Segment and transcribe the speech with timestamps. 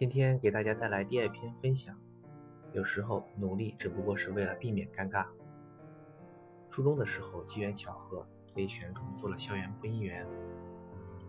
[0.00, 1.94] 今天给大家带来第二篇分享。
[2.72, 5.26] 有时候努力只不过是为了避免尴尬。
[6.70, 10.26] 初中的时候，机缘巧合被选中做了校园播音员。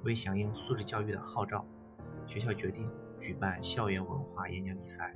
[0.06, 1.66] 为响应素质教育的号召，
[2.26, 2.90] 学校决定
[3.20, 5.14] 举办校园文化演讲比赛，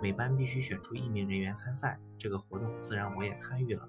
[0.00, 1.98] 每班必须选出一名人员参赛。
[2.16, 3.88] 这个活动自然我也参与了。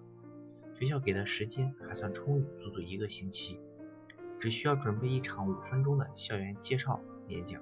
[0.74, 3.62] 学校给的时间还算充裕，足足一个星期，
[4.40, 7.62] 只需要准备一场五分钟的校园介绍演讲。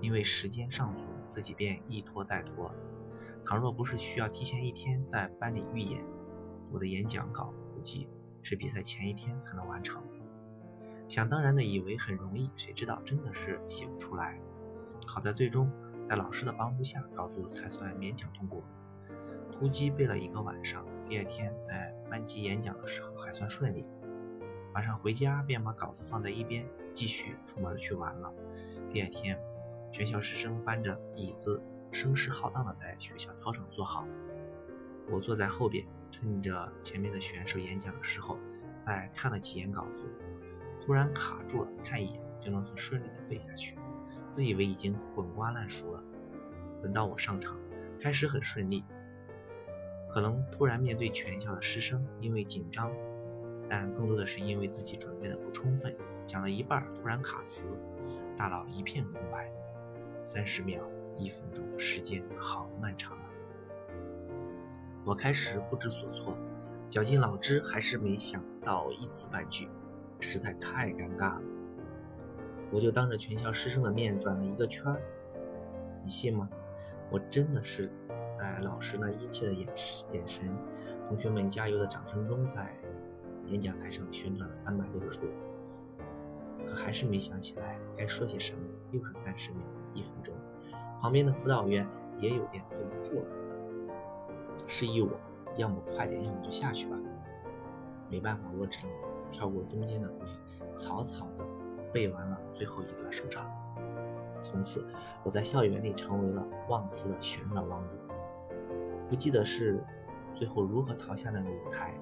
[0.00, 2.74] 因为时间尚足，自己便一拖再拖。
[3.44, 6.04] 倘若不是需要提前一天在班里预演，
[6.70, 8.08] 我的演讲稿估计
[8.42, 10.02] 是比赛前一天才能完成。
[11.08, 14.38] 想当然的以为很容易，谁知道真的是写不出来。
[15.06, 15.70] 好在最终
[16.02, 18.62] 在老师的帮助下，稿子才算勉强通过。
[19.50, 23.86] 突击背了一个晚上，第二天在班级演讲的时候还算顺利。
[24.74, 28.32] 晚上回家便把稿子放在一边，继续出门去玩了。
[28.90, 29.38] 第二天。
[29.90, 34.06] 全校师生搬着椅子，声势浩荡地在学校操场坐好。
[35.10, 38.38] 我坐在后边，趁着前面的选手演讲的时候，
[38.80, 40.06] 再看了几眼稿子，
[40.84, 43.78] 突然卡住了，看一眼就能很顺利地背下去，
[44.28, 46.02] 自以为已经滚瓜烂熟了。
[46.80, 47.56] 等到我上场，
[47.98, 48.84] 开始很顺利，
[50.10, 52.92] 可能突然面对全校的师生，因为紧张，
[53.68, 57.66] 但更多的是因为自己准备的不充分，讲了一半突然卡词，
[58.36, 59.50] 大脑一片空白。
[60.28, 60.82] 三十秒，
[61.16, 63.24] 一分钟，时间好漫长啊！
[65.02, 66.36] 我开始不知所措，
[66.90, 69.70] 绞尽脑汁，还是没想到一词半句，
[70.20, 71.42] 实在太尴尬了。
[72.70, 75.00] 我就当着全校师生的面转了一个圈儿，
[76.04, 76.46] 你信吗？
[77.08, 77.90] 我真的是
[78.30, 79.66] 在老师那殷切的眼
[80.12, 80.54] 眼神、
[81.08, 82.76] 同学们加油的掌声中，在
[83.46, 85.26] 演讲台上旋转了三百六十度，
[86.66, 88.60] 可还是没想起来该说些什么。
[88.92, 89.62] 又是三十秒。
[89.98, 90.34] 一分钟，
[91.00, 91.86] 旁边的辅导员
[92.18, 93.26] 也有点坐不住了，
[94.66, 95.10] 示意我
[95.56, 96.96] 要么快点，要么就下去吧。
[98.10, 98.90] 没办法，我只能
[99.30, 100.36] 跳过中间的部分，
[100.76, 101.44] 草草的
[101.92, 103.50] 背完了最后一段收场。
[104.40, 104.86] 从此，
[105.24, 108.00] 我在校园里成为了忘词的旋转王子。
[109.08, 109.82] 不记得是
[110.34, 111.92] 最后如何逃下那个舞台，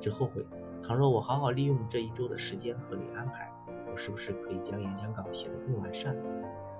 [0.00, 0.46] 只后悔，
[0.82, 3.52] 倘若我好好利用这一周的时间合理安排，
[3.90, 6.16] 我是不是可以将演讲稿写得更完善？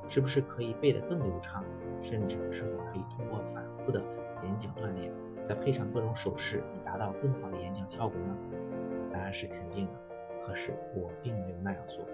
[0.08, 1.64] 是不是可以背得更流畅？
[2.00, 4.04] 甚至是否可以通过反复的
[4.42, 5.12] 演讲锻炼，
[5.42, 8.36] 再配上各种手势，以达到更好的演讲效果呢？
[9.12, 9.92] 答案是肯定的。
[10.42, 12.04] 可是我并没有那样做，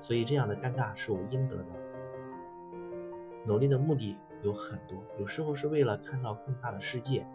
[0.00, 1.66] 所以这样的尴尬是我应得的。
[3.44, 7.26] 努力的目的有很多，有时候是为了看到更大的世界，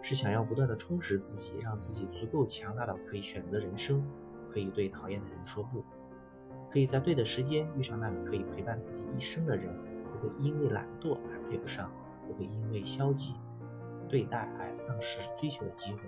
[0.00, 4.02] 是想要不断的充实自己，让自己足够强大到可以选择人生，
[4.48, 5.84] 可以对讨厌的人说不。
[6.70, 9.76] 可以在对的时间遇上那个可以陪伴自己一生的人，
[10.12, 11.90] 不会因为懒惰而配不上，
[12.26, 13.34] 不会因为消极
[14.08, 16.00] 对待而丧失追求的机会。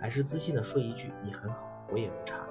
[0.00, 1.58] 还是自信的说一句：“你很好，
[1.92, 2.44] 我也不差。”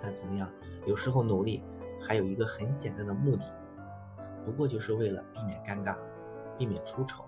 [0.00, 0.50] 但同样，
[0.86, 1.62] 有时候努力
[2.00, 3.44] 还有一个很简单的目的，
[4.42, 5.96] 不过就是为了避免尴尬，
[6.56, 7.24] 避免出丑，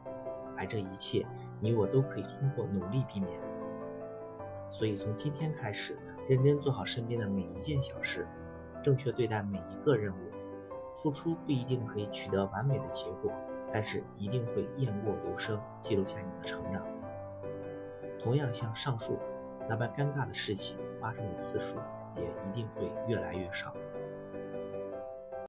[0.56, 1.26] 而这一切
[1.60, 3.38] 你我都可以通过努力避免。
[4.70, 5.98] 所以从今天开始。
[6.28, 8.26] 认真做好身边的每一件小事，
[8.82, 10.30] 正确对待每一个任务。
[10.94, 13.30] 付出不一定可以取得完美的结果，
[13.70, 16.82] 但是一定会雁过留声，记录下你的成长。
[18.18, 19.18] 同样像上述
[19.68, 21.76] 那般尴尬的事情发生的次数，
[22.16, 23.76] 也一定会越来越少。